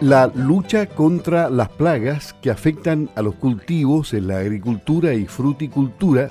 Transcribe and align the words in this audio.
La 0.00 0.30
lucha 0.32 0.86
contra 0.86 1.50
las 1.50 1.70
plagas 1.70 2.32
que 2.32 2.52
afectan 2.52 3.10
a 3.16 3.22
los 3.22 3.34
cultivos 3.34 4.14
en 4.14 4.28
la 4.28 4.38
agricultura 4.38 5.12
y 5.14 5.26
fruticultura 5.26 6.30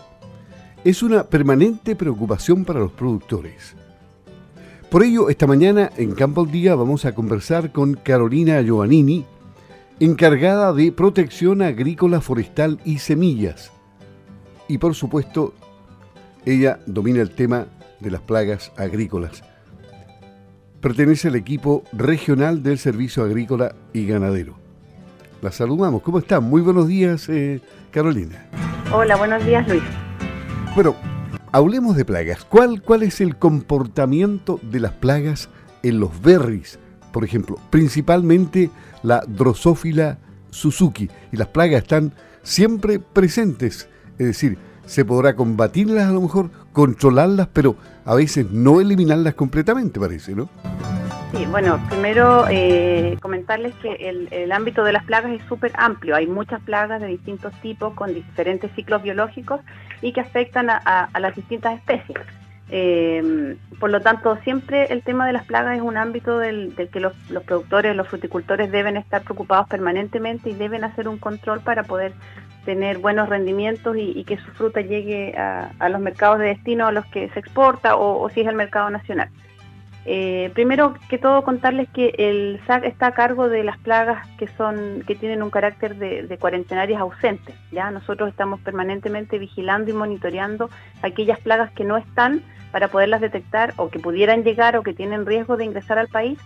es 0.86 1.04
una 1.04 1.26
permanente 1.26 1.98
preocupación 1.98 2.64
para 2.64 2.80
los 2.80 2.94
productores. 2.94 3.76
Por 4.90 5.04
ello, 5.04 5.28
esta 5.28 5.48
mañana 5.48 5.92
en 5.98 6.14
Campo 6.14 6.44
al 6.44 6.52
Día 6.52 6.76
vamos 6.76 7.04
a 7.04 7.14
conversar 7.14 7.74
con 7.74 7.96
Carolina 7.96 8.62
Giovannini, 8.62 9.26
encargada 10.00 10.72
de 10.72 10.94
protección 10.94 11.62
agrícola, 11.62 12.22
forestal 12.22 12.80
y 12.86 13.00
semillas. 13.00 13.74
Y 14.70 14.78
por 14.78 14.96
supuesto, 14.96 15.54
ella 16.46 16.80
domina 16.86 17.22
el 17.22 17.32
tema 17.32 17.68
de 18.00 18.12
las 18.12 18.22
plagas 18.22 18.72
agrícolas. 18.78 19.44
Pertenece 20.88 21.28
al 21.28 21.36
equipo 21.36 21.84
regional 21.92 22.64
del 22.64 22.78
Servicio 22.78 23.22
Agrícola 23.22 23.76
y 23.92 24.08
Ganadero. 24.08 24.58
La 25.42 25.52
saludamos. 25.52 26.02
¿Cómo 26.02 26.18
está? 26.18 26.40
Muy 26.40 26.62
buenos 26.62 26.88
días, 26.88 27.28
eh, 27.28 27.60
Carolina. 27.92 28.46
Hola, 28.94 29.18
buenos 29.18 29.46
días, 29.46 29.68
Luis. 29.68 29.84
Bueno, 30.76 30.96
hablemos 31.52 31.98
de 31.98 32.06
plagas. 32.06 32.46
¿Cuál, 32.46 32.82
¿Cuál 32.82 33.04
es 33.04 33.20
el 33.20 33.36
comportamiento 33.36 34.62
de 34.64 34.80
las 34.80 34.94
plagas 34.94 35.50
en 35.84 36.00
los 36.00 36.22
berries? 36.22 36.80
Por 37.12 37.26
ejemplo, 37.26 37.58
principalmente 37.70 38.70
la 39.04 39.26
drosófila 39.28 40.20
Suzuki. 40.52 41.10
Y 41.34 41.36
las 41.36 41.50
plagas 41.50 41.82
están 41.82 42.14
siempre 42.44 42.98
presentes. 42.98 43.90
Es 44.18 44.26
decir, 44.26 44.58
se 44.86 45.04
podrá 45.04 45.36
combatirlas 45.36 46.08
a 46.08 46.14
lo 46.14 46.22
mejor, 46.22 46.50
controlarlas, 46.78 47.48
pero 47.52 47.76
a 48.06 48.14
veces 48.14 48.52
no 48.52 48.80
eliminarlas 48.80 49.34
completamente, 49.34 50.00
parece, 50.00 50.36
¿no? 50.36 50.48
Sí, 51.32 51.44
bueno, 51.48 51.84
primero 51.90 52.46
eh, 52.52 53.18
comentarles 53.20 53.74
que 53.82 53.96
el, 53.96 54.52
ámbito 54.52 54.84
de 54.84 54.94
las 54.94 55.04
plagas 55.04 55.32
es 55.32 55.42
súper 55.50 55.72
amplio. 55.76 56.16
Hay 56.16 56.28
muchas 56.28 56.62
plagas 56.62 57.02
de 57.02 57.08
distintos 57.08 57.52
tipos 57.64 57.96
con 57.96 58.14
diferentes 58.14 58.70
ciclos 58.76 59.02
biológicos 59.02 59.60
y 60.04 60.14
que 60.14 60.22
afectan 60.22 60.70
a, 60.70 61.10
las 61.20 61.36
distintas 61.36 61.80
especies. 61.80 62.20
Eh, 62.70 63.56
por 63.80 63.90
lo 63.90 64.02
tanto, 64.02 64.38
siempre 64.44 64.92
el 64.92 65.02
tema 65.04 65.26
de 65.26 65.34
las 65.34 65.46
plagas 65.46 65.78
es 65.78 65.82
un 65.82 65.98
ámbito 65.98 66.38
del, 66.38 66.74
que 66.92 67.00
los, 67.00 67.14
productores, 67.46 67.96
los 67.96 68.08
fruticultores 68.08 68.72
deben 68.72 68.98
estar 68.98 69.22
preocupados 69.24 69.68
permanentemente 69.68 70.50
y 70.50 70.54
deben 70.54 70.84
hacer 70.84 71.08
un 71.08 71.18
control 71.18 71.62
para 71.62 71.84
poder 71.84 72.14
tener 72.66 72.98
buenos 72.98 73.30
rendimientos 73.30 73.96
y, 73.98 74.24
que 74.26 74.38
su 74.38 74.52
fruta 74.52 74.82
llegue 74.82 75.38
a, 75.38 75.90
los 75.90 76.02
mercados 76.02 76.40
de 76.40 76.48
destino 76.48 76.88
a 76.88 76.92
los 76.92 77.06
que 77.06 77.30
se 77.30 77.40
exporta 77.40 77.96
o 77.96 78.30
si 78.30 78.42
es 78.42 78.48
el 78.48 78.56
mercado 78.56 78.90
nacional. 78.90 79.30
Eh, 80.10 80.52
primero 80.54 80.94
que 81.10 81.18
todo 81.18 81.44
contarles 81.44 81.90
que 81.90 82.16
el 82.18 82.62
SAC 82.66 82.86
está 82.86 83.08
a 83.08 83.12
cargo 83.12 83.50
de 83.50 83.66
las 83.66 83.78
plagas 83.78 84.26
que 84.38 84.48
son 84.48 85.04
que 85.06 85.16
tienen 85.16 85.44
un 85.44 85.50
carácter 85.50 85.98
de, 85.98 86.38
cuarentenarias 86.40 87.02
ausentes. 87.02 87.54
Ya 87.74 87.92
nosotros 87.92 88.30
estamos 88.30 88.62
permanentemente 88.62 89.38
vigilando 89.38 89.92
y 89.92 89.94
monitoreando 89.94 90.70
aquellas 91.02 91.42
plagas 91.42 91.74
que 91.74 91.84
no 91.84 91.98
están 91.98 92.42
para 92.72 92.88
poderlas 92.88 93.20
detectar 93.20 93.74
o 93.76 93.90
que 93.90 94.00
pudieran 94.00 94.46
llegar 94.46 94.78
o 94.78 94.84
que 94.84 94.94
tienen 94.94 95.26
riesgo 95.26 95.58
de 95.58 95.66
ingresar 95.66 95.98
al 96.00 96.08
país 96.08 96.40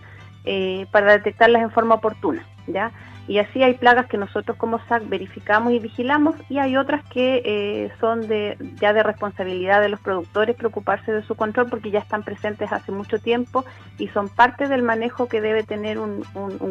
eh, 0.44 0.86
para 0.90 1.12
detectarlas 1.12 1.62
en 1.62 1.70
forma 1.70 1.94
oportuna. 1.94 2.44
Ya 2.66 2.90
y 3.28 3.38
así 3.38 3.62
hay 3.62 3.74
plagas 3.74 4.06
que 4.06 4.18
nosotros 4.18 4.56
como 4.56 4.80
SAC 4.86 5.08
verificamos 5.08 5.72
y 5.72 5.78
vigilamos 5.78 6.34
y 6.48 6.58
hay 6.58 6.76
otras 6.76 7.04
que 7.04 7.42
eh, 7.44 7.92
son 8.00 8.26
de, 8.26 8.56
ya 8.80 8.92
de 8.92 9.04
responsabilidad 9.04 9.80
de 9.80 9.88
los 9.88 10.00
productores 10.00 10.56
preocuparse 10.56 11.12
de 11.12 11.22
su 11.22 11.36
control 11.36 11.68
porque 11.70 11.92
ya 11.92 12.00
están 12.00 12.24
presentes 12.24 12.72
hace 12.72 12.90
mucho 12.90 13.20
tiempo 13.20 13.64
y 13.98 14.08
son 14.08 14.28
parte 14.28 14.66
del 14.66 14.82
manejo 14.82 15.28
que 15.28 15.40
debe 15.40 15.62
tener 15.62 15.98
un, 15.98 16.22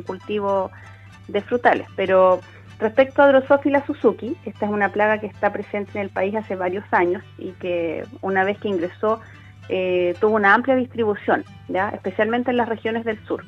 cultivo 0.05 0.71
de 1.29 1.41
frutales. 1.41 1.87
Pero 1.95 2.41
respecto 2.79 3.21
a 3.21 3.27
Drosophila 3.27 3.85
Suzuki, 3.85 4.35
esta 4.43 4.65
es 4.65 4.71
una 4.71 4.89
plaga 4.89 5.19
que 5.19 5.27
está 5.27 5.53
presente 5.53 5.91
en 5.95 6.01
el 6.01 6.09
país 6.09 6.35
hace 6.35 6.57
varios 6.57 6.83
años 6.91 7.23
y 7.37 7.51
que 7.53 8.03
una 8.21 8.43
vez 8.43 8.59
que 8.59 8.67
ingresó 8.67 9.21
eh, 9.69 10.15
tuvo 10.19 10.35
una 10.35 10.53
amplia 10.53 10.75
distribución, 10.75 11.45
¿ya? 11.69 11.89
especialmente 11.89 12.51
en 12.51 12.57
las 12.57 12.67
regiones 12.67 13.05
del 13.05 13.23
sur. 13.25 13.45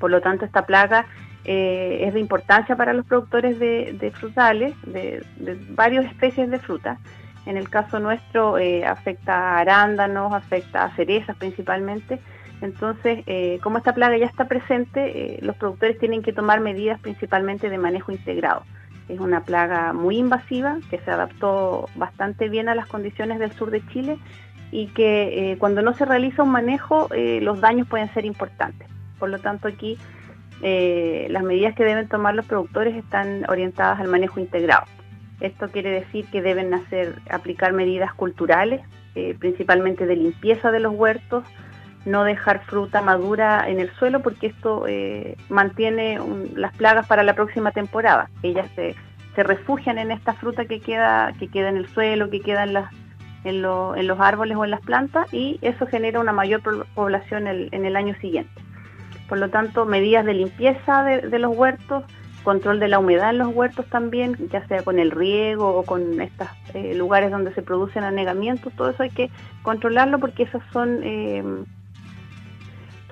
Por 0.00 0.10
lo 0.10 0.20
tanto, 0.20 0.44
esta 0.44 0.66
plaga 0.66 1.06
eh, 1.44 2.00
es 2.02 2.14
de 2.14 2.20
importancia 2.20 2.76
para 2.76 2.92
los 2.92 3.06
productores 3.06 3.58
de, 3.58 4.12
frutales, 4.14 4.74
de, 4.84 5.24
varias 5.70 6.04
especies 6.06 6.50
de 6.50 6.58
frutas. 6.58 6.98
En 7.46 7.56
el 7.56 7.70
caso 7.70 7.98
nuestro 8.00 8.58
eh, 8.58 8.84
afecta 8.84 9.34
a 9.34 9.58
arándanos, 9.60 10.32
afecta 10.34 10.84
a 10.84 10.94
cerezas 10.94 11.36
principalmente. 11.36 12.20
Entonces, 12.60 13.22
eh, 13.26 13.60
como 13.62 13.78
esta 13.78 13.94
plaga 13.94 14.18
ya 14.18 14.26
está 14.26 14.46
presente, 14.46 15.38
los 15.40 15.56
productores 15.56 15.98
tienen 15.98 16.22
que 16.22 16.32
tomar 16.32 16.60
medidas 16.60 17.00
principalmente 17.00 17.70
de 17.70 17.78
manejo 17.78 18.12
integrado. 18.12 18.64
Es 19.08 19.20
una 19.20 19.42
plaga 19.42 19.94
muy 19.94 20.18
invasiva 20.18 20.76
que 20.90 20.98
se 20.98 21.10
adaptó 21.10 21.88
bastante 21.94 22.50
bien 22.50 22.68
a 22.68 22.74
las 22.74 22.86
condiciones 22.86 23.38
del 23.38 23.52
sur 23.52 23.70
de 23.70 23.86
Chile 23.86 24.18
y 24.70 24.88
que 24.88 25.56
cuando 25.58 25.80
no 25.80 25.94
se 25.94 26.04
realiza 26.04 26.42
un 26.42 26.50
manejo 26.50 27.08
los 27.40 27.60
daños 27.62 27.88
pueden 27.88 28.12
ser 28.12 28.26
importantes. 28.26 28.86
Por 29.18 29.30
lo 29.30 29.38
tanto, 29.38 29.68
aquí 29.68 29.96
eh, 30.62 31.28
las 31.30 31.42
medidas 31.42 31.74
que 31.74 31.84
deben 31.84 32.08
tomar 32.08 32.34
los 32.34 32.46
productores 32.46 32.96
están 32.96 33.48
orientadas 33.48 34.00
al 34.00 34.08
manejo 34.08 34.40
integrado. 34.40 34.84
Esto 35.40 35.68
quiere 35.68 35.90
decir 35.90 36.26
que 36.32 36.42
deben 36.42 36.74
hacer, 36.74 37.14
aplicar 37.30 37.72
medidas 37.72 38.12
culturales, 38.14 38.80
eh, 39.14 39.36
principalmente 39.38 40.06
de 40.06 40.16
limpieza 40.16 40.72
de 40.72 40.80
los 40.80 40.94
huertos, 40.94 41.44
no 42.04 42.24
dejar 42.24 42.64
fruta 42.64 43.02
madura 43.02 43.68
en 43.68 43.78
el 43.78 43.90
suelo 43.92 44.20
porque 44.20 44.48
esto 44.48 44.86
eh, 44.88 45.36
mantiene 45.48 46.18
las 46.54 46.74
plagas 46.76 47.06
para 47.06 47.22
la 47.22 47.34
próxima 47.34 47.70
temporada. 47.70 48.30
Ellas 48.42 48.68
se, 48.74 48.94
refugian 49.36 49.98
en 49.98 50.10
esta 50.10 50.32
fruta 50.32 50.64
que 50.64 50.80
queda, 50.80 51.32
que 51.38 51.46
queda 51.46 51.68
en 51.68 51.76
el 51.76 51.86
suelo, 51.86 52.28
que 52.28 52.40
queda 52.40 52.64
en, 53.44 53.62
los 53.62 54.20
árboles 54.20 54.56
o 54.56 54.64
en 54.64 54.72
las 54.72 54.80
plantas 54.80 55.32
y 55.32 55.60
eso 55.62 55.86
genera 55.86 56.18
una 56.18 56.32
mayor 56.32 56.60
población 56.96 57.46
en 57.46 57.86
el 57.86 57.94
año 57.94 58.16
siguiente. 58.20 58.50
Por 59.28 59.38
lo 59.38 59.50
tanto, 59.50 59.84
medidas 59.84 60.24
de 60.24 60.34
limpieza 60.34 61.04
de, 61.04 61.38
los 61.38 61.54
huertos, 61.54 62.04
control 62.44 62.80
de 62.80 62.88
la 62.88 62.98
humedad 62.98 63.30
en 63.30 63.38
los 63.38 63.54
huertos 63.54 63.84
también, 63.86 64.36
ya 64.50 64.66
sea 64.68 64.82
con 64.82 64.98
el 64.98 65.10
riego 65.10 65.68
o 65.76 65.82
con 65.84 66.20
estos 66.20 66.48
eh, 66.72 66.94
lugares 66.94 67.30
donde 67.30 67.52
se 67.52 67.60
producen 67.60 68.04
anegamientos, 68.04 68.72
todo 68.74 68.90
eso 68.90 69.02
hay 69.02 69.10
que 69.10 69.30
controlarlo 69.62 70.18
porque 70.18 70.44
esas 70.44 70.62
son, 70.72 71.00
eh, 71.02 71.44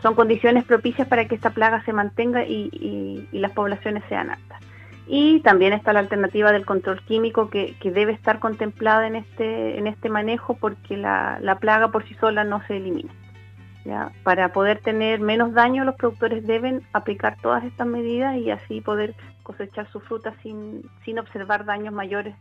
son 0.00 0.14
condiciones 0.14 0.64
propicias 0.64 1.06
para 1.06 1.28
que 1.28 1.34
esta 1.34 1.50
plaga 1.50 1.84
se 1.84 1.92
mantenga 1.92 2.44
y, 2.44 3.28
las 3.32 3.52
poblaciones 3.52 4.02
sean 4.08 4.30
altas. 4.30 4.60
Y 5.08 5.40
también 5.40 5.72
está 5.72 5.92
la 5.92 6.00
alternativa 6.00 6.50
del 6.50 6.64
control 6.64 7.00
químico 7.02 7.50
que, 7.50 7.76
debe 7.84 8.12
estar 8.12 8.38
contemplada 8.38 9.06
en 9.06 9.16
este, 9.16 9.78
en 9.78 9.86
este 9.86 10.08
manejo 10.08 10.54
porque 10.54 10.96
la 10.96 11.58
plaga 11.60 11.88
por 11.88 12.08
sí 12.08 12.14
sola 12.14 12.42
no 12.42 12.66
se 12.66 12.78
elimina. 12.78 13.12
Para 14.22 14.52
poder 14.52 14.80
tener 14.80 15.20
menos 15.20 15.52
daño, 15.52 15.84
los 15.84 15.94
productores 15.96 16.46
deben 16.46 16.82
aplicar 16.92 17.36
todas 17.40 17.64
estas 17.64 17.86
medidas 17.86 18.36
y 18.36 18.50
así 18.50 18.80
poder 18.80 19.14
cosechar 19.42 19.90
su 19.90 20.00
fruta 20.00 20.34
sin, 20.42 20.82
sin 21.04 21.18
observar 21.18 21.64
daños 21.64 21.94
mayores 21.94 22.34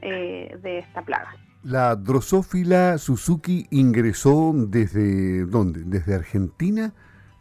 eh, 0.00 0.56
de 0.62 0.78
esta 0.78 1.02
plaga. 1.02 1.34
La 1.62 1.94
drosófila 1.94 2.98
Suzuki 2.98 3.66
ingresó 3.70 4.52
desde 4.54 5.46
dónde? 5.46 5.84
Desde 5.84 6.14
Argentina 6.14 6.92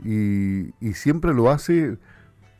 y, 0.03 0.73
y 0.79 0.94
siempre 0.94 1.34
lo 1.34 1.50
hace 1.50 1.97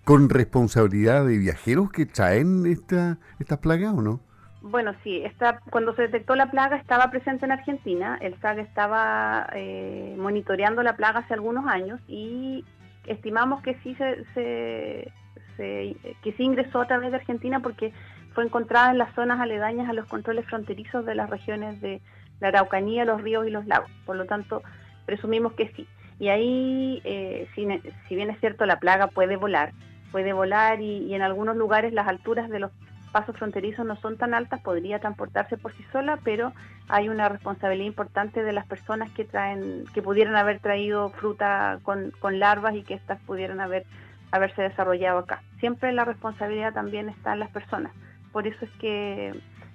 con 0.03 0.30
responsabilidad 0.30 1.25
de 1.25 1.38
viajeros 1.38 1.91
que 1.91 2.06
traen 2.06 2.66
esta, 2.66 3.19
estas 3.40 3.59
plagas 3.59 3.94
o 3.94 4.01
no? 4.01 4.19
Bueno, 4.61 4.94
sí, 5.03 5.23
está, 5.23 5.59
cuando 5.72 5.95
se 5.95 6.03
detectó 6.03 6.35
la 6.35 6.51
plaga 6.51 6.77
estaba 6.77 7.09
presente 7.09 7.45
en 7.45 7.51
Argentina, 7.51 8.19
el 8.22 8.39
SAG 8.39 8.59
estaba 8.59 9.47
eh, 9.53 10.16
monitoreando 10.17 10.83
la 10.83 10.95
plaga 10.95 11.22
hace 11.22 11.33
algunos 11.33 11.66
años 11.66 11.99
y 12.07 12.63
estimamos 13.07 13.63
que 13.63 13.75
sí 13.83 13.95
se, 13.95 15.12
que 15.57 16.33
sí 16.38 16.44
ingresó 16.44 16.81
a 16.81 16.88
través 16.88 17.09
de 17.09 17.18
Argentina 17.18 17.59
porque 17.59 17.91
fue 18.33 18.44
encontrada 18.44 18.91
en 18.91 19.00
las 19.00 19.13
zonas 19.15 19.39
aledañas 19.39 19.89
a 19.89 19.94
los 19.94 20.07
controles 20.07 20.45
fronterizos 20.45 21.06
de 21.06 21.15
las 21.15 21.30
regiones 21.30 21.81
de 21.81 22.00
la 22.39 22.50
Araucanía, 22.50 23.03
los 23.03 23.21
ríos 23.21 23.47
y 23.47 23.51
los 23.51 23.65
lagos. 23.65 23.89
Por 24.06 24.15
lo 24.15 24.25
tanto, 24.25 24.62
presumimos 25.07 25.53
que 25.53 25.71
sí. 25.75 25.88
Y 26.19 26.30
ahí, 26.30 27.01
eh, 27.03 27.47
si, 27.56 27.65
bien 28.15 28.30
es 28.30 28.39
cierto, 28.39 28.68
la 28.68 28.80
plaga 28.80 29.07
puede 29.07 29.38
volar, 29.38 29.74
puede 30.12 30.33
volar 30.33 30.81
y 30.81 31.13
en 31.15 31.24
algunos 31.24 31.56
lugares 31.56 31.94
las 31.94 32.07
alturas 32.07 32.50
de 32.50 32.59
los 32.59 32.71
pasos 33.12 33.36
fronterizos 33.38 33.86
no 33.86 33.96
son 33.98 34.18
tan 34.18 34.34
altas, 34.34 34.62
podría 34.62 35.00
transportarse 35.00 35.58
por 35.58 35.75
sí 35.75 35.86
sola, 35.92 36.19
pero 36.24 36.54
hay 36.88 37.10
una 37.10 37.30
responsabilidad 37.30 37.88
importante 37.88 38.44
de 38.44 38.54
las 38.54 38.66
personas 38.66 39.12
que 39.12 39.25
traen, 39.25 39.86
que 39.94 40.02
pudieran 40.02 40.36
haber 40.36 40.60
traído 40.60 41.10
fruta 41.10 41.80
con, 41.84 42.12
larvas 42.40 42.75
y 42.75 42.84
que 42.84 42.96
éstas 42.96 43.19
pudieran 43.25 43.60
haber 43.60 43.86
haberse 44.31 44.62
desarrollado 44.62 45.19
acá. 45.19 45.44
Siempre 45.60 45.92
la 45.92 46.06
responsabilidad 46.06 46.74
también 46.74 47.10
está 47.10 47.34
en 47.34 47.40
las 47.40 47.52
personas. 47.52 47.92
Por 48.31 48.48
eso 48.48 48.63
es 48.63 48.72
que 48.80 49.34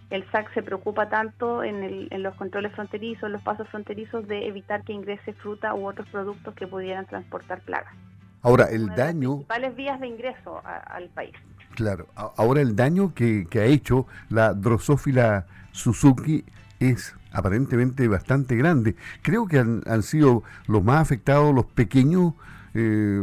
el 0.09 0.31
SAC 0.31 0.53
se 0.55 0.63
preocupa 0.63 1.11
tanto 1.11 1.63
en, 1.63 1.83
el, 1.83 2.09
en 2.11 2.23
los 2.23 2.35
controles 2.37 2.73
fronterizos, 2.73 3.25
en 3.25 3.33
los 3.33 3.43
pasos 3.43 3.69
fronterizos, 3.69 4.27
de 4.27 4.47
evitar 4.47 4.83
que 4.83 4.95
ingrese 4.95 5.35
fruta 5.35 5.75
u 5.75 5.87
otros 5.87 6.09
productos 6.09 6.55
que 6.55 6.67
pudieran 6.67 7.05
transportar 7.05 7.61
plagas. 7.61 7.93
Ahora, 8.41 8.65
el 8.71 8.87
daño... 8.95 9.29
Las 9.29 9.47
principales 9.47 9.77
vías 9.77 10.01
de 10.01 10.07
ingreso 10.07 10.63
al 10.65 11.09
país. 11.11 11.35
Claro, 11.77 12.07
ahora 12.15 12.63
el 12.63 12.75
daño 12.75 13.13
que, 13.15 13.47
ha 13.53 13.65
hecho 13.65 14.07
la 14.31 14.55
drosófila 14.55 15.45
Suzuki 15.73 16.43
es 16.81 17.15
aparentemente 17.33 18.09
bastante 18.09 18.57
grande. 18.57 18.97
Creo 19.21 19.47
que 19.47 19.59
han, 19.59 20.03
sido 20.03 20.43
los 20.69 20.83
más 20.83 21.03
afectados 21.03 21.55
los 21.55 21.67
pequeños, 21.67 22.33
eh, 22.73 23.23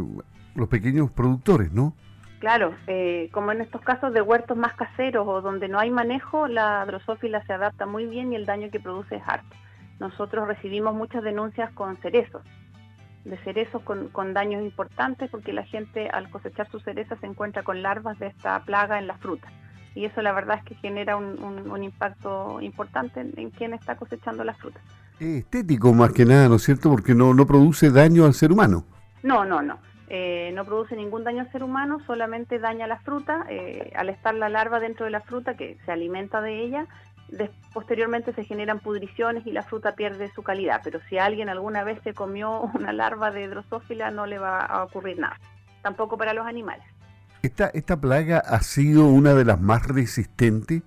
los 0.54 0.68
pequeños 0.68 1.10
productores, 1.10 1.72
¿no? 1.72 1.94
Claro, 2.38 2.76
eh, 2.86 3.28
como 3.32 3.50
en 3.50 3.60
estos 3.60 3.80
casos 3.80 4.14
de 4.14 4.22
huertos 4.22 4.56
más 4.56 4.74
caseros 4.74 5.26
o 5.26 5.40
donde 5.40 5.66
no 5.66 5.80
hay 5.80 5.90
manejo, 5.90 6.46
la 6.46 6.86
drosófila 6.86 7.44
se 7.46 7.54
adapta 7.54 7.86
muy 7.86 8.06
bien 8.06 8.32
y 8.32 8.36
el 8.36 8.46
daño 8.46 8.70
que 8.70 8.78
produce 8.78 9.16
es 9.16 9.22
harto. 9.26 9.56
Nosotros 9.98 10.46
recibimos 10.46 10.94
muchas 10.94 11.24
denuncias 11.24 11.72
con 11.72 11.96
cerezos, 11.96 12.42
de 13.24 13.36
cerezos 13.38 13.82
con, 13.82 14.34
daños 14.34 14.62
importantes 14.62 15.30
porque 15.30 15.52
la 15.52 15.64
gente 15.64 16.08
al 16.10 16.28
cosechar 16.30 16.70
sus 16.70 16.82
cerezas 16.82 17.18
se 17.20 17.26
encuentra 17.26 17.62
con 17.62 17.82
larvas 17.82 18.18
de 18.18 18.26
esta 18.26 18.62
plaga 18.64 18.98
en 18.98 19.06
la 19.06 19.16
fruta. 19.16 19.48
Y 19.94 20.04
eso 20.04 20.22
la 20.22 20.32
verdad 20.32 20.58
es 20.58 20.64
que 20.64 20.74
genera 20.74 21.16
un, 21.16 21.82
impacto 21.82 22.60
importante 22.60 23.20
en, 23.20 23.50
quien 23.50 23.74
está 23.74 23.96
cosechando 23.96 24.42
las 24.42 24.58
frutas. 24.58 24.82
Es 25.20 25.44
estético 25.44 25.92
más 25.92 26.12
que 26.12 26.24
nada, 26.24 26.48
¿no 26.48 26.56
es 26.56 26.62
cierto? 26.62 26.90
Porque 26.90 27.14
no, 27.14 27.32
no 27.32 27.46
produce 27.46 27.90
daño 27.90 28.24
al 28.24 28.34
ser 28.34 28.50
humano. 28.50 28.84
No, 29.22 29.44
no, 29.44 29.62
no. 29.62 29.78
Eh, 30.08 30.52
no 30.54 30.64
produce 30.64 30.96
ningún 30.96 31.24
daño 31.24 31.42
al 31.42 31.52
ser 31.52 31.62
humano, 31.62 32.00
solamente 32.06 32.58
daña 32.58 32.86
la 32.86 32.98
fruta. 32.98 33.46
Eh, 33.48 33.92
al 33.94 34.08
estar 34.08 34.34
la 34.34 34.48
larva 34.48 34.80
dentro 34.80 35.04
de 35.06 35.12
la 35.12 35.20
fruta, 35.20 35.56
que 35.56 35.78
se 35.84 35.92
alimenta 35.92 36.40
de 36.40 36.62
ella, 36.62 36.86
posteriormente 37.72 38.32
se 38.32 38.44
generan 38.44 38.80
pudriciones 38.80 39.46
y 39.46 39.52
la 39.52 39.62
fruta 39.62 39.94
pierde 39.94 40.30
su 40.34 40.42
calidad, 40.42 40.80
pero 40.82 41.00
si 41.08 41.18
alguien 41.18 41.48
alguna 41.48 41.84
vez 41.84 41.98
se 42.04 42.14
comió 42.14 42.60
una 42.74 42.92
larva 42.92 43.30
de 43.30 43.48
drosófila 43.48 44.10
no 44.10 44.26
le 44.26 44.38
va 44.38 44.60
a 44.60 44.84
ocurrir 44.84 45.18
nada, 45.18 45.38
tampoco 45.82 46.16
para 46.16 46.34
los 46.34 46.46
animales. 46.46 46.84
¿Esta, 47.42 47.66
esta 47.68 48.00
plaga 48.00 48.38
ha 48.38 48.60
sido 48.60 49.06
una 49.06 49.34
de 49.34 49.44
las 49.44 49.60
más 49.60 49.86
resistentes? 49.86 50.82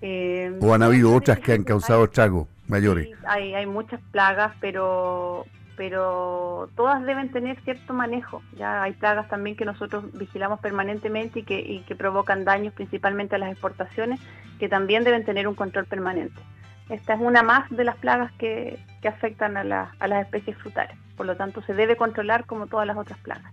Eh, 0.00 0.58
¿O 0.60 0.72
han 0.74 0.82
habido 0.82 1.14
otras 1.14 1.38
que 1.40 1.52
han 1.52 1.64
causado 1.64 2.04
estragos 2.04 2.48
mayores? 2.68 3.08
hay, 3.26 3.54
hay 3.54 3.66
muchas 3.66 4.00
plagas, 4.12 4.54
pero 4.60 5.44
pero 5.76 6.68
todas 6.76 7.04
deben 7.04 7.30
tener 7.30 7.60
cierto 7.62 7.92
manejo. 7.92 8.42
Ya 8.56 8.82
hay 8.82 8.92
plagas 8.92 9.28
también 9.28 9.56
que 9.56 9.64
nosotros 9.64 10.04
vigilamos 10.12 10.60
permanentemente 10.60 11.40
y 11.40 11.42
que, 11.42 11.94
provocan 11.94 12.44
daños 12.44 12.74
principalmente 12.74 13.36
a 13.36 13.38
las 13.38 13.52
exportaciones, 13.52 14.20
que 14.58 14.68
también 14.68 15.04
deben 15.04 15.24
tener 15.24 15.48
un 15.48 15.54
control 15.54 15.86
permanente. 15.86 16.40
Esta 16.88 17.14
es 17.14 17.20
una 17.20 17.42
más 17.42 17.70
de 17.70 17.84
las 17.84 17.96
plagas 17.96 18.32
que, 18.32 18.78
que 19.00 19.08
afectan 19.08 19.56
a, 19.56 19.94
a 19.98 20.08
las 20.08 20.24
especies 20.24 20.56
frutales. 20.58 20.96
Por 21.16 21.26
lo 21.26 21.36
tanto, 21.36 21.62
se 21.62 21.74
debe 21.74 21.96
controlar 21.96 22.44
como 22.46 22.66
todas 22.66 22.86
las 22.86 22.96
otras 22.96 23.18
plagas. 23.20 23.52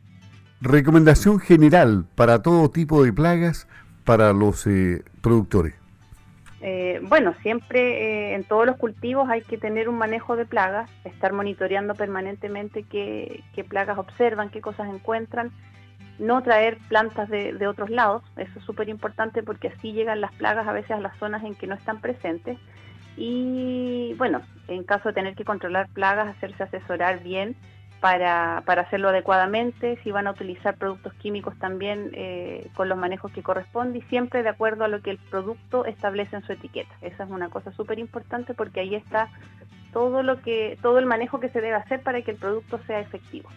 Recomendación 0.59 1.39
general 1.39 2.05
para 2.15 2.41
todo 2.41 2.69
tipo 2.69 3.03
de 3.03 3.13
plagas 3.13 3.67
para 4.03 4.33
los 4.33 4.67
eh, 4.67 5.03
productores. 5.21 5.80
Eh, 6.63 6.99
bueno, 7.01 7.33
siempre 7.41 7.79
eh, 7.79 8.35
en 8.35 8.43
todos 8.43 8.67
los 8.67 8.77
cultivos 8.77 9.27
hay 9.29 9.41
que 9.41 9.57
tener 9.57 9.89
un 9.89 9.97
manejo 9.97 10.35
de 10.35 10.45
plagas, 10.45 10.91
estar 11.05 11.33
monitoreando 11.33 11.95
permanentemente 11.95 12.83
qué, 12.83 13.43
plagas 13.67 13.97
observan, 13.97 14.49
qué 14.49 14.61
cosas 14.61 14.87
encuentran, 14.87 15.51
no 16.19 16.43
traer 16.43 16.77
plantas 16.87 17.29
de, 17.29 17.65
otros 17.65 17.89
lados, 17.89 18.21
eso 18.37 18.59
es 18.59 18.65
súper 18.65 18.89
importante 18.89 19.41
porque 19.41 19.69
así 19.69 19.91
llegan 19.91 20.21
las 20.21 20.31
plagas 20.33 20.67
a 20.67 20.71
veces 20.71 20.91
a 20.91 20.99
las 20.99 21.17
zonas 21.17 21.43
en 21.43 21.55
que 21.55 21.65
no 21.65 21.73
están 21.73 21.99
presentes. 21.99 22.59
Y 23.17 24.13
bueno, 24.19 24.41
en 24.67 24.83
caso 24.83 25.09
de 25.09 25.15
tener 25.15 25.35
que 25.35 25.43
controlar 25.43 25.89
plagas, 25.89 26.27
hacerse 26.27 26.63
asesorar 26.63 27.23
bien 27.23 27.55
para, 28.01 28.63
para, 28.65 28.81
hacerlo 28.81 29.09
adecuadamente, 29.09 29.97
si 30.03 30.11
van 30.11 30.27
a 30.27 30.31
utilizar 30.31 30.75
productos 30.75 31.13
químicos 31.13 31.57
también 31.59 32.09
eh, 32.13 32.67
con 32.75 32.89
los 32.89 32.97
manejos 32.97 33.31
que 33.31 33.43
corresponde 33.43 33.99
y 33.99 34.01
siempre 34.03 34.41
de 34.41 34.49
acuerdo 34.49 34.83
a 34.83 34.87
lo 34.87 35.01
que 35.01 35.11
el 35.11 35.19
producto 35.19 35.85
establece 35.85 36.35
en 36.35 36.41
su 36.41 36.51
etiqueta. 36.51 36.93
Esa 37.01 37.23
es 37.23 37.29
una 37.29 37.49
cosa 37.49 37.71
súper 37.71 37.99
importante 37.99 38.55
porque 38.55 38.79
ahí 38.79 38.95
está 38.95 39.29
todo 39.93 40.23
lo 40.23 40.41
que 40.41 40.79
todo 40.81 40.97
el 40.97 41.05
manejo 41.05 41.39
que 41.39 41.49
se 41.49 41.61
debe 41.61 41.75
hacer 41.75 42.01
para 42.01 42.21
que 42.23 42.31
el 42.31 42.37
producto 42.37 42.79
sea 42.87 42.99
efectivo. 42.99 43.49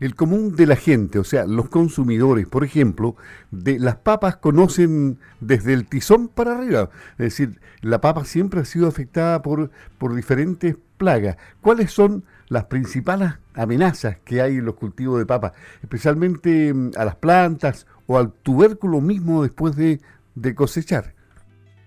El 0.00 0.14
común 0.14 0.54
de 0.54 0.66
la 0.66 0.76
gente, 0.76 1.18
o 1.18 1.24
sea, 1.24 1.44
los 1.44 1.68
consumidores, 1.68 2.46
por 2.46 2.64
ejemplo, 2.64 3.16
de 3.50 3.78
las 3.78 3.96
papas 3.96 4.36
conocen 4.36 5.18
desde 5.40 5.72
el 5.72 5.86
tizón 5.86 6.28
para 6.28 6.56
arriba. 6.56 6.90
Es 7.12 7.36
decir, 7.36 7.60
la 7.80 8.00
papa 8.00 8.24
siempre 8.24 8.60
ha 8.60 8.64
sido 8.64 8.86
afectada 8.86 9.42
por, 9.42 9.70
por 9.98 10.14
diferentes 10.14 10.76
plagas. 10.98 11.36
¿Cuáles 11.60 11.90
son 11.92 12.24
las 12.48 12.64
principales 12.64 13.32
amenazas 13.54 14.18
que 14.24 14.40
hay 14.40 14.56
en 14.56 14.64
los 14.64 14.74
cultivos 14.74 15.18
de 15.18 15.26
papa, 15.26 15.52
especialmente 15.82 16.72
mm, 16.72 16.92
a 16.96 17.04
las 17.04 17.16
plantas 17.16 17.86
o 18.06 18.18
al 18.18 18.32
tubérculo 18.32 19.00
mismo 19.00 19.42
después 19.42 19.76
de, 19.76 20.00
cosechar? 20.54 21.14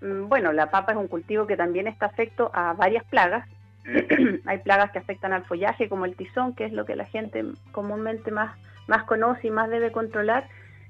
Mm, 0.01 0.27
bueno, 0.27 0.51
la 0.53 0.69
papa 0.71 0.93
es 0.93 0.97
un 0.97 1.07
cultivo 1.07 1.47
que 1.47 1.57
también 1.57 1.87
está 1.87 2.07
afecto 2.07 2.51
a 2.53 2.73
varias 2.73 3.03
plagas. 3.05 3.47
hay 4.45 4.57
plagas 4.59 4.91
que 4.91 4.99
afectan 4.99 5.33
al 5.33 5.45
follaje, 5.45 5.89
como 5.89 6.05
el 6.05 6.15
tizón, 6.15 6.53
que 6.53 6.65
es 6.65 6.73
lo 6.73 6.85
que 6.85 6.95
la 6.95 7.05
gente 7.05 7.43
comúnmente 7.71 8.31
más, 8.31 8.57
más 8.87 9.03
conoce 9.03 9.47
y 9.47 9.51
más 9.51 9.69
debe 9.69 9.91
controlar, 9.91 10.47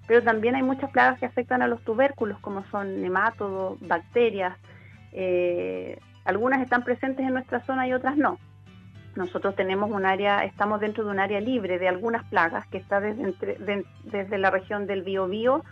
pero 0.08 0.24
también 0.24 0.56
hay 0.56 0.64
muchas 0.64 0.92
plagas 0.92 1.20
que 1.20 1.26
afectan 1.26 1.62
a 1.62 1.68
los 1.68 1.82
tubérculos, 1.84 2.40
como 2.40 2.66
son 2.66 3.02
nemátodos, 3.02 3.80
bacterias. 3.80 4.58
Eh, 5.14 6.00
algunas 6.26 6.62
están 6.62 6.84
presentes 6.84 7.26
en 7.26 7.34
nuestra 7.34 7.62
zona 7.62 7.88
y 7.88 7.94
otras 7.94 8.18
no. 8.18 8.38
Nosotros 9.16 9.56
tenemos 9.56 9.92
un 9.92 10.06
área, 10.06 10.44
estamos 10.44 10.80
dentro 10.80 11.04
de 11.04 11.12
un 11.12 11.20
área 11.20 11.42
libre 11.42 11.80
de 11.80 11.88
algunas 11.88 12.24
plagas 12.26 12.66
que 12.68 12.78
está 12.78 13.00
desde, 13.00 13.86
desde 14.06 14.38
la 14.38 14.50
región 14.50 14.88
del 14.88 15.04
Biobío, 15.04 15.64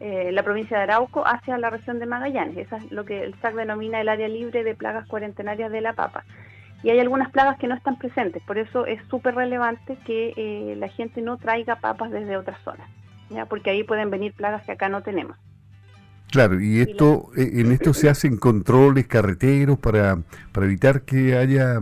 eh, 0.00 0.30
la 0.32 0.42
provincia 0.42 0.76
de 0.76 0.84
Arauco, 0.84 1.26
hacia 1.26 1.58
la 1.58 1.70
región 1.70 1.98
de 1.98 2.06
Magallanes. 2.06 2.56
Eso 2.56 2.76
es 2.76 2.90
lo 2.92 3.04
que 3.04 3.22
el 3.22 3.34
SAC 3.40 3.54
denomina 3.54 4.00
el 4.00 4.08
área 4.08 4.28
libre 4.28 4.64
de 4.64 4.74
plagas 4.74 5.06
cuarentenarias 5.06 5.72
de 5.72 5.80
la 5.80 5.92
papa. 5.92 6.24
Y 6.84 6.90
hay 6.90 7.00
algunas 7.00 7.30
plagas 7.30 7.58
que 7.58 7.66
no 7.66 7.74
están 7.74 7.98
presentes, 7.98 8.42
por 8.42 8.58
eso 8.58 8.84
es 8.84 9.00
súper 9.08 9.34
relevante 9.34 9.96
que 10.04 10.34
eh, 10.36 10.76
la 10.76 10.88
gente 10.88 11.22
no 11.22 11.38
traiga 11.38 11.76
papas 11.76 12.10
desde 12.10 12.36
otras 12.36 12.60
zonas, 12.62 12.86
¿ya? 13.30 13.46
porque 13.46 13.70
ahí 13.70 13.84
pueden 13.84 14.10
venir 14.10 14.34
plagas 14.34 14.62
que 14.64 14.72
acá 14.72 14.90
no 14.90 15.02
tenemos. 15.02 15.38
Claro, 16.30 16.60
y 16.60 16.80
esto, 16.80 17.30
eh, 17.38 17.48
en 17.54 17.72
esto 17.72 17.94
se 17.94 18.10
hacen 18.10 18.36
controles 18.36 19.06
carreteros 19.06 19.78
para, 19.78 20.18
para 20.52 20.66
evitar 20.66 21.02
que 21.02 21.36
haya 21.36 21.80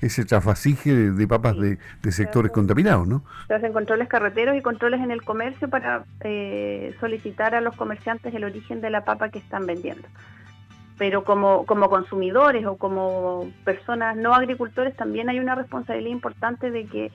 ese 0.00 0.24
trafasige 0.24 0.94
de, 0.94 1.26
papas 1.26 1.56
de, 1.58 1.78
sectores 2.12 2.52
contaminados, 2.52 3.08
¿no? 3.08 3.24
Se 3.48 3.54
hacen 3.54 3.72
controles 3.72 4.08
carreteros 4.08 4.56
y 4.56 4.62
controles 4.62 5.00
en 5.00 5.10
el 5.10 5.22
comercio 5.22 5.68
para 5.68 6.04
eh, 6.20 6.94
solicitar 7.00 7.54
a 7.54 7.60
los 7.60 7.74
comerciantes 7.74 8.34
el 8.34 8.44
origen 8.44 8.80
de 8.80 8.90
la 8.90 9.04
papa 9.04 9.30
que 9.30 9.38
están 9.38 9.66
vendiendo. 9.66 10.06
Pero 10.98 11.24
como, 11.24 11.66
como 11.66 11.90
consumidores 11.90 12.64
o 12.66 12.76
como 12.76 13.50
personas 13.64 14.16
no 14.16 14.34
agricultores 14.34 14.96
también 14.96 15.28
hay 15.28 15.38
una 15.38 15.54
responsabilidad 15.54 16.10
importante 16.10 16.70
de 16.70 16.86
que 16.86 17.12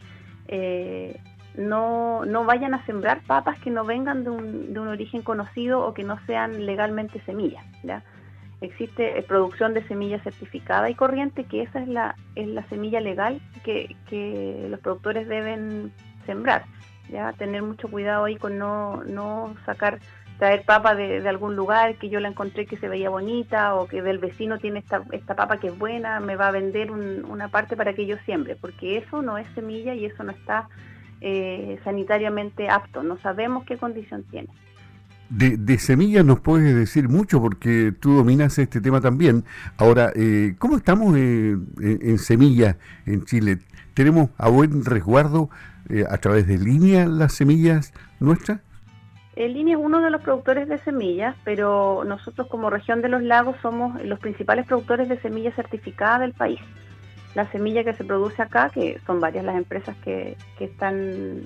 eh, 0.47 1.19
no, 1.55 2.23
no 2.25 2.45
vayan 2.45 2.73
a 2.73 2.85
sembrar 2.85 3.21
papas 3.25 3.59
que 3.59 3.71
no 3.71 3.83
vengan 3.83 4.23
de 4.23 4.29
un, 4.29 4.73
de 4.73 4.79
un 4.79 4.87
origen 4.87 5.23
conocido 5.23 5.81
o 5.81 5.93
que 5.93 6.03
no 6.03 6.19
sean 6.27 6.65
legalmente 6.65 7.21
semillas. 7.25 7.65
¿ya? 7.83 8.03
existe 8.61 9.17
eh, 9.17 9.23
producción 9.23 9.73
de 9.73 9.85
semilla 9.87 10.21
certificada 10.23 10.89
y 10.89 10.95
corriente, 10.95 11.43
que 11.45 11.63
esa 11.63 11.79
es 11.79 11.87
la, 11.87 12.15
es 12.35 12.47
la 12.47 12.63
semilla 12.69 13.01
legal 13.01 13.41
que, 13.63 13.95
que 14.07 14.67
los 14.69 14.79
productores 14.79 15.27
deben 15.27 15.91
sembrar. 16.25 16.65
ya 17.09 17.33
Tener 17.33 17.63
mucho 17.63 17.89
cuidado 17.89 18.25
ahí 18.25 18.37
con 18.37 18.57
no, 18.57 19.03
no 19.03 19.55
sacar, 19.65 19.99
traer 20.41 20.65
papa 20.65 20.95
de, 20.95 21.21
de, 21.21 21.29
algún 21.29 21.55
lugar 21.55 21.97
que 21.99 22.09
yo 22.09 22.19
la 22.19 22.27
encontré 22.27 22.65
que 22.65 22.75
se 22.75 22.89
veía 22.89 23.11
bonita 23.11 23.75
o 23.75 23.85
que 23.85 24.01
del 24.01 24.17
vecino 24.17 24.57
tiene 24.57 24.79
esta, 24.79 25.03
esta 25.11 25.35
papa 25.35 25.59
que 25.59 25.67
es 25.67 25.77
buena, 25.77 26.19
me 26.19 26.35
va 26.35 26.47
a 26.47 26.51
vender 26.51 26.89
una 26.89 27.49
parte 27.49 27.77
para 27.77 27.93
que 27.93 28.07
yo 28.07 28.15
siembre, 28.25 28.57
porque 28.59 28.97
eso 28.97 29.21
no 29.21 29.37
es 29.37 29.45
semilla 29.53 29.93
y 29.93 30.05
eso 30.05 30.23
no 30.23 30.31
está 30.31 30.67
eh, 31.21 31.79
sanitariamente 31.83 32.69
apto, 32.69 33.03
no 33.03 33.19
sabemos 33.19 33.65
qué 33.65 33.77
condición 33.77 34.23
tiene. 34.31 34.49
De, 35.29 35.77
semillas 35.77 36.25
nos 36.25 36.39
puedes 36.39 36.75
decir 36.75 37.07
mucho 37.07 37.39
porque 37.39 37.93
tú 37.99 38.15
dominas 38.15 38.57
este 38.57 38.81
tema 38.81 38.99
también. 38.99 39.45
Ahora, 39.77 40.11
eh, 40.15 40.55
¿cómo 40.57 40.75
estamos 40.75 41.15
eh, 41.17 41.55
en, 41.81 42.17
semillas 42.17 42.77
en 43.05 43.25
Chile? 43.25 43.59
¿Tenemos 43.93 44.31
a 44.39 44.49
buen 44.49 44.83
resguardo 44.85 45.51
eh, 45.87 46.03
a 46.09 46.17
través 46.17 46.47
de 46.47 46.57
línea 46.57 47.05
las 47.05 47.33
semillas 47.33 47.93
nuestras? 48.19 48.61
En 49.35 49.53
línea 49.53 49.77
es 49.77 49.83
uno 49.83 50.01
de 50.01 50.09
los 50.09 50.21
productores 50.21 50.67
de 50.67 50.77
semillas, 50.79 51.35
pero 51.43 52.03
nosotros 52.05 52.47
como 52.47 52.69
región 52.69 53.01
de 53.01 53.09
los 53.09 53.23
lagos 53.23 53.55
somos 53.61 54.03
los 54.03 54.19
principales 54.19 54.65
productores 54.65 55.07
de 55.07 55.19
semillas 55.21 55.55
certificadas 55.55 56.19
del 56.19 56.33
país. 56.33 56.59
La 57.33 57.49
semilla 57.51 57.85
que 57.85 57.93
se 57.93 58.03
produce 58.03 58.41
acá, 58.41 58.69
que 58.69 58.99
son 59.05 59.21
varias 59.21 59.45
las 59.45 59.55
empresas 59.55 59.95
que, 60.03 60.35
están 60.59 61.43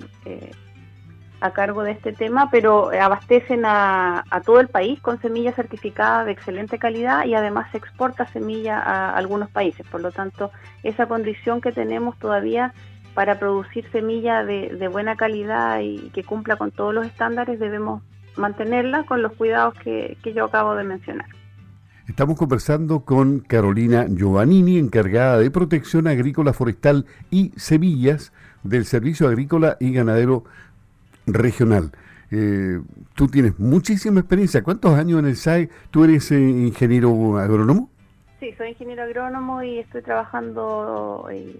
a 1.40 1.50
cargo 1.52 1.82
de 1.82 1.92
este 1.92 2.12
tema, 2.12 2.50
pero 2.50 2.90
abastecen 2.90 3.64
a, 3.64 4.24
todo 4.44 4.60
el 4.60 4.68
país 4.68 5.00
con 5.00 5.20
semilla 5.20 5.52
certificada 5.52 6.24
de 6.24 6.32
excelente 6.32 6.78
calidad 6.78 7.24
y 7.24 7.34
además 7.34 7.70
se 7.70 7.78
exporta 7.78 8.26
semilla 8.26 8.80
a 8.80 9.14
algunos 9.14 9.50
países. 9.50 9.86
Por 9.86 10.00
lo 10.00 10.10
tanto, 10.12 10.50
esa 10.82 11.06
condición 11.06 11.60
que 11.60 11.72
tenemos 11.72 12.18
todavía 12.18 12.72
para 13.16 13.38
producir 13.38 13.90
semilla 13.92 14.44
de, 14.44 14.88
buena 14.88 15.16
calidad 15.16 15.80
y 15.80 16.10
que 16.10 16.22
cumpla 16.22 16.56
con 16.56 16.70
todos 16.70 16.94
los 16.94 17.06
estándares 17.06 17.58
debemos 17.58 18.02
mantenerla 18.36 19.04
con 19.04 19.22
los 19.22 19.32
cuidados 19.32 19.72
que, 19.82 20.18
que 20.22 20.34
yo 20.34 20.44
acabo 20.44 20.74
de 20.74 20.84
mencionar. 20.84 21.26
Estamos 22.06 22.36
conversando 22.36 23.00
con 23.00 23.40
Carolina 23.40 24.06
Giovannini, 24.06 24.76
encargada 24.76 25.38
de 25.38 25.50
protección 25.50 26.06
agrícola, 26.06 26.52
forestal 26.52 27.06
y 27.30 27.52
semillas 27.56 28.34
del 28.62 28.84
Servicio 28.84 29.28
Agrícola 29.28 29.78
y 29.80 29.94
Ganadero 29.94 30.44
Regional. 31.26 31.92
Eh, 32.30 32.80
tú 33.14 33.28
tienes 33.28 33.58
muchísima 33.58 34.20
experiencia. 34.20 34.62
¿Cuántos 34.62 34.92
años 34.92 35.20
en 35.20 35.26
el 35.26 35.36
SAE? 35.36 35.70
¿Tú 35.90 36.04
eres 36.04 36.30
eh, 36.32 36.38
ingeniero 36.38 37.38
agrónomo? 37.38 37.88
Sí, 38.40 38.52
soy 38.58 38.68
ingeniero 38.68 39.04
agrónomo 39.04 39.62
y 39.62 39.78
estoy 39.78 40.02
trabajando 40.02 41.28
eh, 41.32 41.56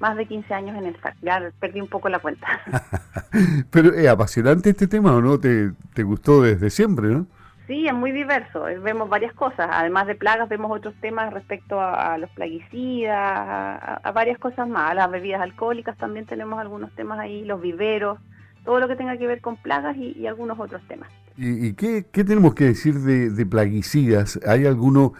más 0.00 0.16
de 0.16 0.26
15 0.26 0.52
años 0.52 0.76
en 0.76 0.86
el 0.86 1.00
SAE. 1.00 1.14
Ya 1.22 1.52
perdí 1.60 1.80
un 1.80 1.88
poco 1.88 2.08
la 2.08 2.18
cuenta. 2.18 2.46
Pero 3.70 3.94
es 3.94 4.08
apasionante 4.08 4.70
este 4.70 4.88
tema, 4.88 5.14
¿o 5.14 5.20
no? 5.20 5.38
¿Te, 5.38 5.70
te 5.94 6.02
gustó 6.02 6.42
desde 6.42 6.70
siempre, 6.70 7.08
no? 7.08 7.26
Sí, 7.70 7.86
es 7.86 7.94
muy 7.94 8.10
diverso. 8.10 8.66
Eh, 8.66 8.80
vemos 8.80 9.08
varias 9.08 9.32
cosas. 9.32 9.68
Además 9.70 10.08
de 10.08 10.16
plagas, 10.16 10.48
vemos 10.48 10.76
otros 10.76 10.92
temas 11.00 11.32
respecto 11.32 11.80
a, 11.80 12.18
los 12.18 12.28
plaguicidas, 12.30 13.14
a, 13.16 14.10
varias 14.12 14.38
cosas 14.38 14.66
más. 14.66 14.90
A 14.90 14.94
las 14.94 15.08
bebidas 15.08 15.40
alcohólicas 15.40 15.96
también 15.96 16.26
tenemos 16.26 16.58
algunos 16.58 16.90
temas 16.96 17.20
ahí, 17.20 17.44
los 17.44 17.60
viveros, 17.60 18.18
todo 18.64 18.80
lo 18.80 18.88
que 18.88 18.96
tenga 18.96 19.16
que 19.16 19.28
ver 19.28 19.40
con 19.40 19.56
plagas 19.56 19.96
y, 19.96 20.26
algunos 20.26 20.58
otros 20.58 20.82
temas. 20.88 21.10
¿Y, 21.36 21.72
qué, 21.74 22.02
tenemos 22.12 22.54
que 22.54 22.64
decir 22.64 22.94
de, 23.00 23.46
plaguicidas? 23.46 24.38
¿Hay 24.46 24.66
alguno, 24.66 25.14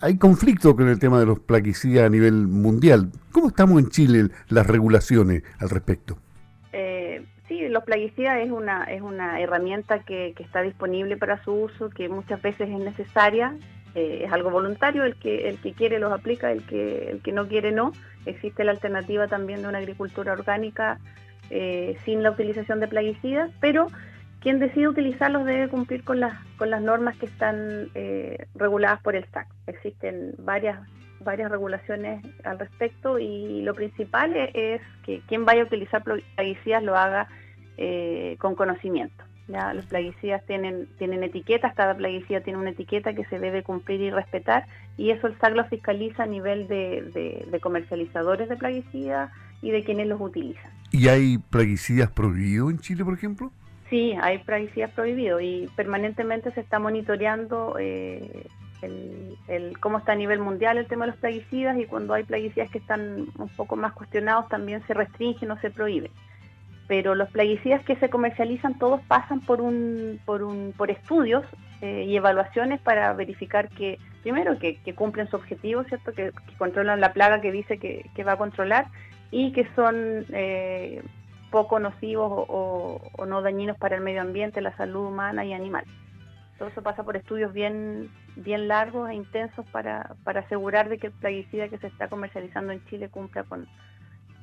hay 0.00 0.16
conflicto 0.16 0.74
con 0.74 0.88
el 0.88 0.98
tema 0.98 1.20
de 1.20 1.26
los 1.26 1.40
plaguicidas 1.40 2.06
a 2.06 2.08
nivel 2.08 2.46
mundial? 2.46 3.10
¿Cómo 3.32 3.48
estamos 3.48 3.82
en 3.82 3.90
Chile 3.90 4.28
las 4.48 4.66
regulaciones 4.66 5.42
al 5.58 5.70
respecto? 5.70 6.18
Sí, 7.50 7.68
los 7.68 7.82
plaguicidas 7.82 8.38
es 8.38 8.52
una, 8.52 8.84
es 8.84 9.02
una 9.02 9.40
herramienta 9.40 10.04
que, 10.04 10.36
está 10.38 10.62
disponible 10.62 11.16
para 11.16 11.42
su 11.42 11.50
uso, 11.52 11.90
que 11.90 12.08
muchas 12.08 12.40
veces 12.40 12.70
es 12.70 12.78
necesaria, 12.78 13.56
eh, 13.96 14.22
es 14.24 14.32
algo 14.32 14.50
voluntario, 14.50 15.02
el 15.02 15.16
que, 15.16 15.48
el 15.48 15.60
que 15.60 15.72
quiere 15.72 15.98
los 15.98 16.12
aplica, 16.12 16.52
el 16.52 16.64
que, 16.64 17.10
el 17.10 17.22
que 17.22 17.32
no 17.32 17.48
quiere 17.48 17.72
no. 17.72 17.90
Existe 18.24 18.62
la 18.62 18.70
alternativa 18.70 19.26
también 19.26 19.62
de 19.62 19.68
una 19.68 19.78
agricultura 19.78 20.32
orgánica 20.32 21.00
eh, 21.50 21.96
sin 22.04 22.22
la 22.22 22.30
utilización 22.30 22.78
de 22.78 22.86
plaguicidas, 22.86 23.50
pero 23.60 23.88
quien 24.40 24.58
decide 24.58 24.88
utilizarlos 24.88 25.44
debe 25.44 25.68
cumplir 25.68 26.02
con 26.02 26.20
las, 26.20 26.34
con 26.56 26.70
las 26.70 26.82
normas 26.82 27.16
que 27.18 27.26
están 27.26 27.88
eh, 27.94 28.46
reguladas 28.54 29.00
por 29.02 29.14
el 29.14 29.24
SAC. 29.32 29.46
Existen 29.66 30.34
varias 30.38 30.78
varias 31.22 31.50
regulaciones 31.50 32.24
al 32.44 32.58
respecto 32.58 33.18
y 33.18 33.60
lo 33.62 33.74
principal 33.74 34.34
es, 34.34 34.80
que 35.04 35.20
quien 35.28 35.44
vaya 35.44 35.62
a 35.62 35.66
utilizar 35.66 36.02
plaguicidas 36.02 36.82
lo 36.82 36.96
haga 36.96 37.28
eh, 37.76 38.36
con 38.38 38.54
conocimiento. 38.54 39.22
¿ya? 39.46 39.74
Los 39.74 39.86
plaguicidas 39.86 40.44
tienen, 40.46 40.88
tienen 40.98 41.22
etiquetas, 41.22 41.74
cada 41.74 41.94
plaguicida 41.94 42.40
tiene 42.40 42.58
una 42.58 42.70
etiqueta 42.70 43.12
que 43.12 43.26
se 43.26 43.38
debe 43.38 43.62
cumplir 43.62 44.00
y 44.00 44.10
respetar 44.10 44.66
y 44.96 45.10
eso 45.10 45.26
el 45.26 45.38
SAC 45.38 45.54
lo 45.54 45.64
fiscaliza 45.66 46.22
a 46.22 46.26
nivel 46.26 46.68
de, 46.68 47.44
de 47.46 47.60
comercializadores 47.60 48.48
de 48.48 48.56
plaguicidas 48.56 49.30
y 49.62 49.70
de 49.72 49.84
quienes 49.84 50.06
los 50.06 50.20
utilizan. 50.20 50.70
¿Y 50.90 51.08
hay 51.08 51.38
plaguicidas 51.38 52.10
prohibidos 52.10 52.70
en 52.70 52.78
Chile, 52.78 53.04
por 53.04 53.14
ejemplo? 53.14 53.52
Sí, 53.90 54.16
hay 54.22 54.38
plaguicidas 54.38 54.92
prohibidos 54.92 55.42
y 55.42 55.68
permanentemente 55.74 56.52
se 56.52 56.60
está 56.60 56.78
monitoreando 56.78 57.76
eh, 57.78 58.46
el, 58.82 59.76
cómo 59.80 59.98
está 59.98 60.12
a 60.12 60.16
nivel 60.16 60.38
mundial 60.38 60.78
el 60.78 60.86
tema 60.86 61.04
de 61.04 61.10
los 61.10 61.20
plaguicidas 61.20 61.76
y 61.76 61.86
cuando 61.86 62.14
hay 62.14 62.22
plaguicidas 62.22 62.70
que 62.70 62.78
están 62.78 63.26
un 63.36 63.48
poco 63.56 63.74
más 63.74 63.92
cuestionados 63.92 64.48
también 64.48 64.86
se 64.86 64.94
restringen 64.94 65.50
o 65.50 65.60
se 65.60 65.70
prohíben. 65.70 66.12
Pero 66.86 67.16
los 67.16 67.28
plaguicidas 67.30 67.84
que 67.84 67.96
se 67.96 68.08
comercializan 68.08 68.78
todos 68.78 69.00
pasan 69.02 69.40
por 69.40 69.60
un 69.60 70.20
por 70.24 70.44
un 70.44 70.72
por 70.76 70.92
estudios 70.92 71.44
eh, 71.82 72.04
y 72.06 72.16
evaluaciones 72.16 72.80
para 72.80 73.12
verificar 73.14 73.68
que 73.70 73.98
primero 74.22 74.56
que, 74.58 74.78
cumplen 74.94 75.28
su 75.28 75.36
objetivo, 75.36 75.82
cierto, 75.84 76.12
que, 76.12 76.30
controlan 76.58 77.00
la 77.00 77.12
plaga 77.12 77.40
que 77.40 77.50
dice 77.50 77.78
que, 77.78 78.24
va 78.24 78.32
a 78.32 78.38
controlar 78.38 78.86
y 79.32 79.52
que 79.52 79.66
son 79.74 80.26
eh, 80.32 81.02
poco 81.50 81.78
nocivos 81.78 82.30
o, 82.30 83.00
o 83.16 83.26
no 83.26 83.42
dañinos 83.42 83.76
para 83.76 83.96
el 83.96 84.02
medio 84.02 84.22
ambiente, 84.22 84.60
la 84.60 84.76
salud 84.76 85.06
humana 85.06 85.44
y 85.44 85.52
animal. 85.52 85.84
Todo 86.58 86.68
eso 86.68 86.82
pasa 86.82 87.02
por 87.04 87.16
estudios 87.16 87.52
bien, 87.54 88.10
bien 88.36 88.68
largos 88.68 89.08
e 89.08 89.14
intensos 89.14 89.64
para, 89.72 90.14
para 90.24 90.40
asegurar 90.40 90.90
de 90.90 90.98
que 90.98 91.06
el 91.06 91.12
plaguicida 91.14 91.68
que 91.68 91.78
se 91.78 91.86
está 91.86 92.08
comercializando 92.08 92.72
en 92.72 92.84
Chile 92.84 93.08
cumpla 93.08 93.44
con, 93.44 93.66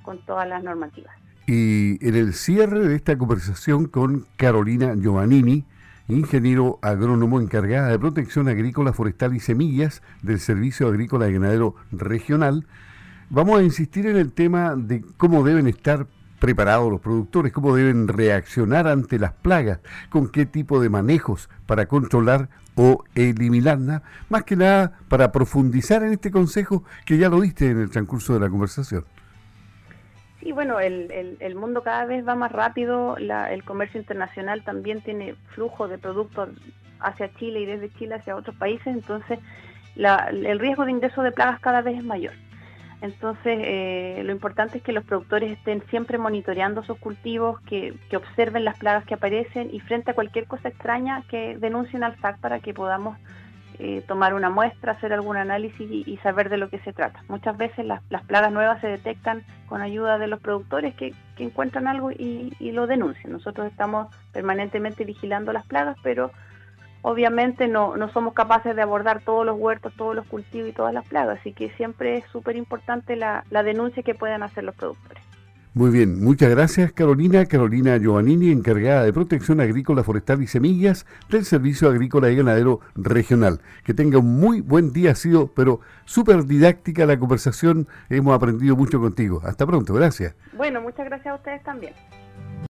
con 0.02 0.26
todas 0.26 0.48
las 0.48 0.64
normativas. 0.64 1.16
Y 1.46 2.04
en 2.06 2.16
el 2.16 2.34
cierre 2.34 2.80
de 2.80 2.96
esta 2.96 3.18
conversación 3.18 3.86
con 3.86 4.26
Carolina 4.36 4.96
Giovannini, 4.96 5.64
ingeniero 6.08 6.80
agrónomo 6.82 7.40
encargada 7.40 7.90
de 7.90 8.00
protección 8.00 8.48
agrícola, 8.48 8.94
forestal 8.94 9.36
y 9.36 9.40
semillas 9.40 10.02
del 10.24 10.40
Servicio 10.40 10.88
Agrícola 10.88 11.30
y 11.30 11.34
Ganadero 11.34 11.76
Regional, 11.92 12.66
vamos 13.30 13.60
a 13.60 13.64
insistir 13.64 14.08
en 14.08 14.18
el 14.18 14.34
tema 14.34 14.76
de 14.76 15.04
cómo 15.18 15.44
deben 15.44 15.68
estar 15.68 16.08
preparados 16.40 16.92
los 16.92 17.02
productores, 17.02 17.52
cómo 17.52 17.76
deben 17.76 18.08
reaccionar 18.08 18.88
ante 18.88 19.20
las 19.20 19.34
plagas, 19.34 19.80
con 20.10 20.30
qué 20.30 20.46
tipo 20.46 20.80
de 20.82 20.90
manejos 20.90 21.50
para 21.66 21.88
controlar 21.88 22.50
o 22.76 23.04
eliminarlas, 23.16 24.04
más 24.30 24.44
que 24.44 24.56
nada 24.56 25.00
para 25.10 25.32
profundizar 25.32 26.04
en 26.04 26.14
este 26.14 26.30
consejo 26.30 26.84
que 27.06 27.18
ya 27.18 27.28
lo 27.30 27.42
diste 27.42 27.70
en 27.72 27.82
el 27.82 27.90
transcurso 27.90 28.34
de 28.36 28.40
la 28.40 28.50
conversación. 28.50 29.04
Sí, 30.40 30.52
bueno, 30.52 30.80
el, 30.80 31.38
el, 31.40 31.56
mundo 31.56 31.82
cada 31.82 32.06
vez 32.06 32.26
va 32.26 32.36
más 32.36 32.52
rápido, 32.52 33.18
el 33.18 33.64
comercio 33.64 34.00
internacional 34.00 34.64
también 34.64 35.02
tiene 35.02 35.36
flujo 35.56 35.88
de 35.88 35.98
productos 35.98 36.50
hacia 37.00 37.34
Chile 37.34 37.62
y 37.62 37.66
desde 37.66 37.92
Chile 37.94 38.16
hacia 38.16 38.36
otros 38.36 38.56
países, 38.56 38.88
entonces 38.88 39.40
el 39.96 40.60
riesgo 40.60 40.86
de 40.86 40.92
ingreso 40.92 41.24
de 41.24 41.32
plagas 41.32 41.60
cada 41.60 41.82
vez 41.82 41.98
es 41.98 42.04
mayor. 42.04 42.34
Entonces, 43.02 43.60
eh, 43.62 44.22
lo 44.26 44.32
importante 44.32 44.80
es 44.80 44.84
que 44.84 44.92
los 44.92 45.04
productores 45.04 45.52
estén 45.52 45.84
siempre 45.90 46.18
monitoreando 46.18 46.84
sus 46.84 46.98
cultivos, 46.98 47.60
que, 47.62 47.94
observen 48.16 48.66
las 48.66 48.80
plagas 48.80 49.06
que 49.06 49.14
aparecen 49.14 49.70
y 49.72 49.80
frente 49.80 50.12
a 50.12 50.14
cualquier 50.16 50.46
cosa 50.46 50.70
extraña 50.70 51.24
que 51.30 51.58
denuncien 51.58 52.04
al 52.04 52.20
SAC 52.20 52.40
para 52.40 52.60
que 52.60 52.74
podamos 52.74 53.18
eh, 53.78 54.04
tomar 54.08 54.34
una 54.34 54.50
muestra, 54.50 54.94
hacer 54.94 55.14
algún 55.14 55.38
análisis 55.38 55.88
y, 55.90 56.18
saber 56.24 56.50
de 56.50 56.58
lo 56.58 56.70
que 56.70 56.80
se 56.80 56.94
trata. 56.94 57.24
Muchas 57.28 57.56
veces 57.56 57.86
las, 57.86 58.02
plagas 58.26 58.52
nuevas 58.52 58.82
se 58.82 58.88
detectan 58.88 59.44
con 59.68 59.82
ayuda 59.82 60.18
de 60.18 60.28
los 60.28 60.40
productores 60.40 60.96
que, 60.96 61.14
encuentran 61.38 61.88
algo 61.88 62.10
y, 62.10 62.52
y 62.60 62.72
lo 62.72 62.88
denuncian. 62.88 63.32
Nosotros 63.32 63.68
estamos 63.68 64.08
permanentemente 64.34 65.06
vigilando 65.06 65.54
las 65.54 65.68
plagas, 65.68 65.96
pero 66.02 66.32
obviamente 67.08 67.70
no, 67.70 67.96
no 67.96 68.12
somos 68.12 68.34
capaces 68.34 68.76
de 68.76 68.82
abordar 68.82 69.22
todos 69.22 69.46
los 69.46 69.58
huertos, 69.58 69.94
todos 69.96 70.14
los 70.14 70.28
cultivos 70.28 70.70
y 70.70 70.74
todas 70.74 70.94
las 70.94 71.08
plagas, 71.08 71.40
así 71.40 71.54
que 71.54 71.70
siempre 71.72 72.18
es 72.18 72.26
súper 72.32 72.58
importante 72.58 73.16
la, 73.16 73.46
la 73.50 73.64
denuncia 73.64 74.04
que 74.04 74.14
puedan 74.14 74.44
hacer 74.44 74.66
los 74.66 74.76
productores. 74.76 75.24
Muy 75.74 75.92
bien, 75.92 76.22
muchas 76.22 76.50
gracias 76.50 76.92
Carolina. 76.92 77.46
Carolina 77.46 77.98
Giovannini, 77.98 78.52
encargada 78.52 79.04
de 79.04 79.14
protección 79.14 79.62
agrícola, 79.62 80.04
forestal 80.04 80.42
y 80.42 80.48
semillas 80.48 81.06
del 81.30 81.46
Servicio 81.46 81.88
Agrícola 81.88 82.30
y 82.30 82.36
Ganadero 82.36 82.82
Regional. 82.96 83.62
Que 83.86 83.94
tenga 83.94 84.18
un 84.18 84.40
muy 84.40 84.60
buen 84.60 84.92
día, 84.92 85.12
ha 85.12 85.16
sido 85.16 85.48
pero 85.56 85.80
súper 86.06 86.46
didáctica 86.46 87.06
la 87.06 87.20
conversación, 87.20 87.88
hemos 88.10 88.36
aprendido 88.36 88.76
mucho 88.76 89.00
contigo. 89.00 89.40
Hasta 89.46 89.66
pronto, 89.66 89.94
gracias. 89.94 90.36
Bueno, 90.54 90.82
muchas 90.82 91.06
gracias 91.06 91.32
a 91.32 91.36
ustedes 91.36 91.64
también. 91.64 91.94